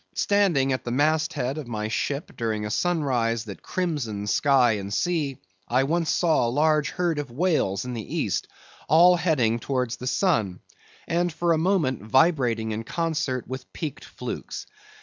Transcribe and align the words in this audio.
Standing 0.15 0.73
at 0.73 0.83
the 0.83 0.89
mast 0.89 1.33
head 1.33 1.59
of 1.59 1.67
my 1.67 1.87
ship 1.87 2.35
during 2.35 2.65
a 2.65 2.71
sunrise 2.71 3.45
that 3.45 3.61
crimsoned 3.61 4.31
sky 4.31 4.71
and 4.71 4.91
sea, 4.91 5.37
I 5.67 5.83
once 5.83 6.09
saw 6.09 6.47
a 6.47 6.49
large 6.49 6.89
herd 6.89 7.19
of 7.19 7.29
whales 7.29 7.85
in 7.85 7.93
the 7.93 8.15
east, 8.15 8.47
all 8.89 9.15
heading 9.15 9.59
towards 9.59 9.97
the 9.97 10.07
sun, 10.07 10.61
and 11.07 11.31
for 11.31 11.53
a 11.53 11.59
moment 11.59 12.01
vibrating 12.01 12.71
in 12.71 12.83
concert 12.83 13.47
with 13.47 13.71
peaked 13.73 14.03
flukes. 14.05 14.65